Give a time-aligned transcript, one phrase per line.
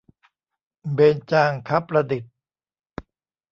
[0.93, 2.33] เบญจางคประดิษฐ์